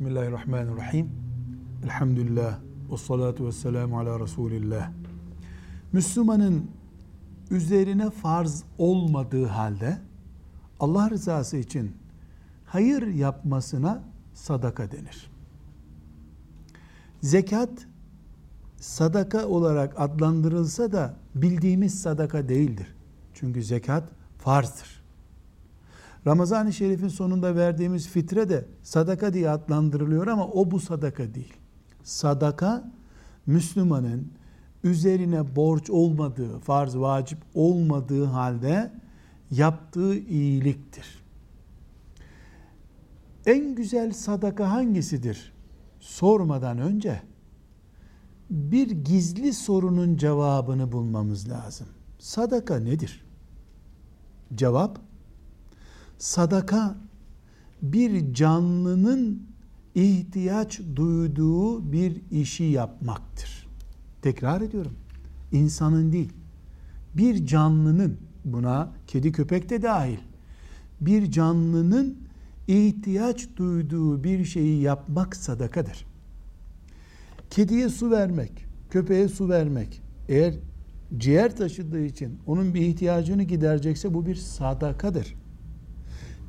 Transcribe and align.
Bismillahirrahmanirrahim. 0.00 1.10
Elhamdülillah. 1.84 2.58
Ve 2.92 2.96
salatu 2.96 3.46
ve 3.46 3.52
selamu 3.52 3.98
ala 3.98 4.20
Resulillah. 4.20 4.90
Müslümanın 5.92 6.70
üzerine 7.50 8.10
farz 8.10 8.64
olmadığı 8.78 9.46
halde 9.46 9.98
Allah 10.80 11.10
rızası 11.10 11.56
için 11.56 11.96
hayır 12.64 13.06
yapmasına 13.06 14.02
sadaka 14.34 14.92
denir. 14.92 15.30
Zekat 17.22 17.86
sadaka 18.76 19.46
olarak 19.46 20.00
adlandırılsa 20.00 20.92
da 20.92 21.16
bildiğimiz 21.34 22.02
sadaka 22.02 22.48
değildir. 22.48 22.94
Çünkü 23.34 23.62
zekat 23.62 24.04
farzdır. 24.38 24.99
Ramazan-ı 26.26 26.72
Şerif'in 26.72 27.08
sonunda 27.08 27.56
verdiğimiz 27.56 28.08
fitre 28.08 28.48
de 28.48 28.64
sadaka 28.82 29.32
diye 29.32 29.50
adlandırılıyor 29.50 30.26
ama 30.26 30.46
o 30.46 30.70
bu 30.70 30.80
sadaka 30.80 31.34
değil. 31.34 31.54
Sadaka 32.02 32.92
Müslümanın 33.46 34.32
üzerine 34.84 35.56
borç 35.56 35.90
olmadığı, 35.90 36.58
farz 36.58 36.96
vacip 36.96 37.38
olmadığı 37.54 38.24
halde 38.24 38.92
yaptığı 39.50 40.18
iyiliktir. 40.18 41.22
En 43.46 43.74
güzel 43.74 44.12
sadaka 44.12 44.70
hangisidir? 44.70 45.52
Sormadan 46.00 46.78
önce 46.78 47.22
bir 48.50 48.90
gizli 48.90 49.52
sorunun 49.52 50.16
cevabını 50.16 50.92
bulmamız 50.92 51.48
lazım. 51.48 51.86
Sadaka 52.18 52.76
nedir? 52.76 53.24
Cevap 54.54 54.98
sadaka 56.20 56.96
bir 57.82 58.34
canlının 58.34 59.42
ihtiyaç 59.94 60.80
duyduğu 60.96 61.92
bir 61.92 62.22
işi 62.30 62.64
yapmaktır. 62.64 63.66
Tekrar 64.22 64.60
ediyorum. 64.60 64.92
İnsanın 65.52 66.12
değil. 66.12 66.32
Bir 67.14 67.46
canlının 67.46 68.16
buna 68.44 68.92
kedi 69.06 69.32
köpek 69.32 69.70
de 69.70 69.82
dahil. 69.82 70.18
Bir 71.00 71.30
canlının 71.30 72.18
ihtiyaç 72.68 73.48
duyduğu 73.56 74.24
bir 74.24 74.44
şeyi 74.44 74.82
yapmak 74.82 75.36
sadakadır. 75.36 76.06
Kediye 77.50 77.88
su 77.88 78.10
vermek, 78.10 78.66
köpeğe 78.90 79.28
su 79.28 79.48
vermek 79.48 80.02
eğer 80.28 80.54
ciğer 81.18 81.56
taşıdığı 81.56 82.04
için 82.04 82.38
onun 82.46 82.74
bir 82.74 82.80
ihtiyacını 82.80 83.42
giderecekse 83.42 84.14
bu 84.14 84.26
bir 84.26 84.34
sadakadır. 84.34 85.34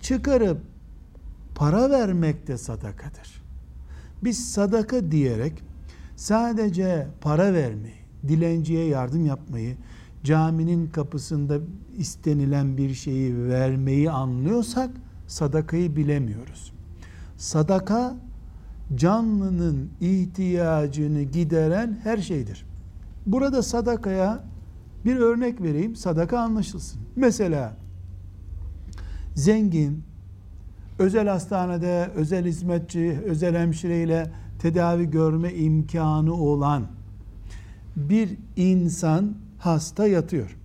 Çıkarıp 0.00 0.58
para 1.54 1.90
vermek 1.90 2.46
de 2.46 2.58
sadakadır. 2.58 3.42
Biz 4.24 4.52
sadaka 4.52 5.10
diyerek 5.10 5.62
sadece 6.16 7.06
para 7.20 7.54
vermeyi, 7.54 8.00
dilenciye 8.28 8.86
yardım 8.86 9.26
yapmayı, 9.26 9.76
caminin 10.24 10.86
kapısında 10.86 11.58
istenilen 11.98 12.76
bir 12.76 12.94
şeyi 12.94 13.48
vermeyi 13.48 14.10
anlıyorsak 14.10 14.90
sadakayı 15.26 15.96
bilemiyoruz. 15.96 16.72
Sadaka 17.36 18.16
canlının 18.94 19.90
ihtiyacını 20.00 21.22
gideren 21.22 22.00
her 22.02 22.18
şeydir. 22.18 22.66
Burada 23.26 23.62
sadakaya 23.62 24.44
bir 25.04 25.16
örnek 25.16 25.62
vereyim, 25.62 25.96
sadaka 25.96 26.38
anlaşılsın. 26.38 27.00
Mesela 27.16 27.76
zengin, 29.40 30.02
özel 30.98 31.28
hastanede 31.28 32.10
özel 32.14 32.46
hizmetçi, 32.46 33.20
özel 33.26 33.56
hemşireyle 33.56 34.32
tedavi 34.58 35.10
görme 35.10 35.54
imkanı 35.54 36.34
olan 36.34 36.86
bir 37.96 38.36
insan 38.56 39.34
hasta 39.58 40.06
yatıyor. 40.06 40.56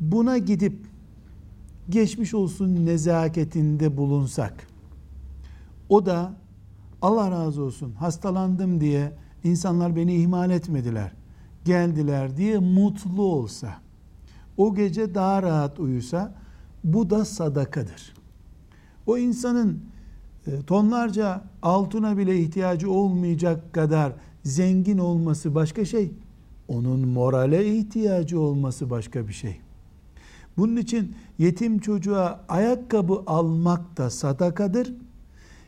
Buna 0.00 0.38
gidip 0.38 0.86
geçmiş 1.90 2.34
olsun 2.34 2.86
nezaketinde 2.86 3.96
bulunsak, 3.96 4.66
o 5.88 6.06
da 6.06 6.32
Allah 7.02 7.30
razı 7.30 7.62
olsun 7.62 7.92
hastalandım 7.92 8.80
diye 8.80 9.12
insanlar 9.44 9.96
beni 9.96 10.14
ihmal 10.14 10.50
etmediler, 10.50 11.12
geldiler 11.64 12.36
diye 12.36 12.58
mutlu 12.58 13.22
olsa, 13.22 13.74
o 14.56 14.74
gece 14.74 15.14
daha 15.14 15.42
rahat 15.42 15.80
uyusa, 15.80 16.43
bu 16.84 17.10
da 17.10 17.24
sadakadır. 17.24 18.14
O 19.06 19.18
insanın 19.18 19.80
e, 20.46 20.62
tonlarca 20.62 21.44
altına 21.62 22.18
bile 22.18 22.40
ihtiyacı 22.40 22.90
olmayacak 22.90 23.72
kadar 23.72 24.12
zengin 24.42 24.98
olması 24.98 25.54
başka 25.54 25.84
şey. 25.84 26.10
Onun 26.68 27.08
morale 27.08 27.76
ihtiyacı 27.76 28.40
olması 28.40 28.90
başka 28.90 29.28
bir 29.28 29.32
şey. 29.32 29.60
Bunun 30.56 30.76
için 30.76 31.14
yetim 31.38 31.78
çocuğa 31.78 32.44
ayakkabı 32.48 33.22
almak 33.26 33.96
da 33.96 34.10
sadakadır. 34.10 34.94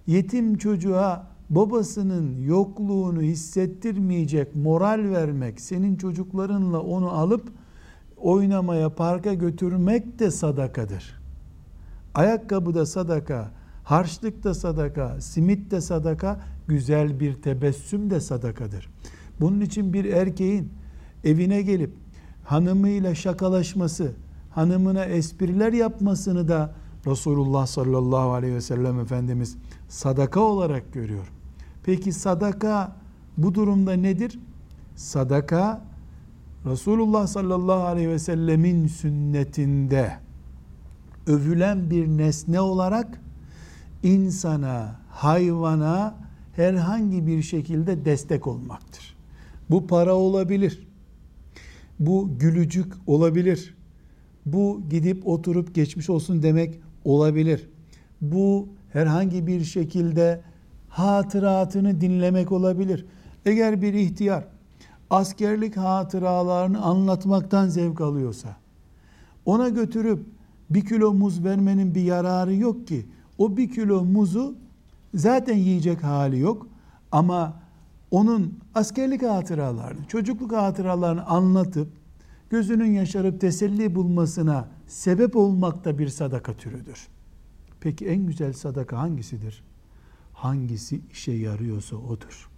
Yetim 0.06 0.58
çocuğa 0.58 1.26
babasının 1.50 2.42
yokluğunu 2.42 3.22
hissettirmeyecek 3.22 4.56
moral 4.56 5.10
vermek, 5.10 5.60
senin 5.60 5.96
çocuklarınla 5.96 6.80
onu 6.80 7.10
alıp 7.10 7.52
oynamaya, 8.16 8.94
parka 8.94 9.34
götürmek 9.34 10.18
de 10.18 10.30
sadakadır. 10.30 11.20
Ayakkabı 12.14 12.74
da 12.74 12.86
sadaka, 12.86 13.50
harçlık 13.84 14.44
da 14.44 14.54
sadaka, 14.54 15.20
simit 15.20 15.70
de 15.70 15.80
sadaka, 15.80 16.40
güzel 16.68 17.20
bir 17.20 17.34
tebessüm 17.34 18.10
de 18.10 18.20
sadakadır. 18.20 18.88
Bunun 19.40 19.60
için 19.60 19.92
bir 19.92 20.04
erkeğin 20.04 20.72
evine 21.24 21.62
gelip 21.62 21.90
hanımıyla 22.44 23.14
şakalaşması, 23.14 24.12
hanımına 24.50 25.04
espriler 25.04 25.72
yapmasını 25.72 26.48
da 26.48 26.74
Resulullah 27.06 27.66
sallallahu 27.66 28.32
aleyhi 28.32 28.54
ve 28.54 28.60
sellem 28.60 29.00
Efendimiz 29.00 29.56
sadaka 29.88 30.40
olarak 30.40 30.92
görüyor. 30.92 31.32
Peki 31.82 32.12
sadaka 32.12 32.96
bu 33.36 33.54
durumda 33.54 33.92
nedir? 33.92 34.38
Sadaka 34.96 35.84
Resulullah 36.66 37.26
sallallahu 37.26 37.82
aleyhi 37.82 38.08
ve 38.08 38.18
sellemin 38.18 38.86
sünnetinde 38.86 40.12
övülen 41.26 41.90
bir 41.90 42.06
nesne 42.06 42.60
olarak 42.60 43.20
insana, 44.02 45.00
hayvana 45.10 46.14
herhangi 46.52 47.26
bir 47.26 47.42
şekilde 47.42 48.04
destek 48.04 48.46
olmaktır. 48.46 49.16
Bu 49.70 49.86
para 49.86 50.14
olabilir. 50.14 50.88
Bu 52.00 52.30
gülücük 52.38 52.92
olabilir. 53.06 53.74
Bu 54.46 54.82
gidip 54.90 55.26
oturup 55.26 55.74
geçmiş 55.74 56.10
olsun 56.10 56.42
demek 56.42 56.80
olabilir. 57.04 57.68
Bu 58.20 58.68
herhangi 58.92 59.46
bir 59.46 59.64
şekilde 59.64 60.40
hatıratını 60.88 62.00
dinlemek 62.00 62.52
olabilir. 62.52 63.06
Eğer 63.44 63.82
bir 63.82 63.94
ihtiyar 63.94 64.55
askerlik 65.10 65.76
hatıralarını 65.76 66.82
anlatmaktan 66.82 67.68
zevk 67.68 68.00
alıyorsa, 68.00 68.56
ona 69.44 69.68
götürüp 69.68 70.26
bir 70.70 70.84
kilo 70.86 71.14
muz 71.14 71.44
vermenin 71.44 71.94
bir 71.94 72.02
yararı 72.02 72.54
yok 72.54 72.86
ki. 72.86 73.06
O 73.38 73.56
bir 73.56 73.70
kilo 73.70 74.04
muzu 74.04 74.54
zaten 75.14 75.56
yiyecek 75.56 76.02
hali 76.02 76.38
yok 76.38 76.66
ama 77.12 77.62
onun 78.10 78.58
askerlik 78.74 79.22
hatıralarını, 79.22 80.04
çocukluk 80.08 80.52
hatıralarını 80.52 81.26
anlatıp 81.26 81.88
gözünün 82.50 82.92
yaşarıp 82.92 83.40
teselli 83.40 83.94
bulmasına 83.94 84.68
sebep 84.86 85.36
olmak 85.36 85.84
da 85.84 85.98
bir 85.98 86.08
sadaka 86.08 86.54
türüdür. 86.54 87.08
Peki 87.80 88.06
en 88.06 88.26
güzel 88.26 88.52
sadaka 88.52 88.98
hangisidir? 88.98 89.64
Hangisi 90.32 91.00
işe 91.12 91.32
yarıyorsa 91.32 91.96
odur. 91.96 92.48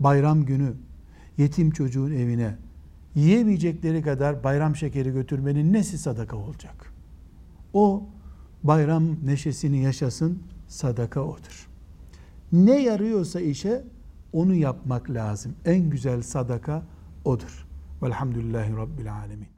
Bayram 0.00 0.44
günü 0.44 0.74
yetim 1.38 1.70
çocuğun 1.70 2.10
evine 2.10 2.56
yiyemeyecekleri 3.14 4.02
kadar 4.02 4.44
bayram 4.44 4.76
şekeri 4.76 5.12
götürmenin 5.12 5.72
nesi 5.72 5.98
sadaka 5.98 6.36
olacak? 6.36 6.92
O 7.72 8.06
bayram 8.62 9.26
neşesini 9.26 9.82
yaşasın, 9.82 10.42
sadaka 10.68 11.20
odur. 11.20 11.68
Ne 12.52 12.82
yarıyorsa 12.82 13.40
işe 13.40 13.84
onu 14.32 14.54
yapmak 14.54 15.10
lazım. 15.10 15.54
En 15.64 15.90
güzel 15.90 16.22
sadaka 16.22 16.82
odur. 17.24 17.66
Velhamdülillahi 18.02 18.76
Rabbil 18.76 19.14
Alemin. 19.14 19.57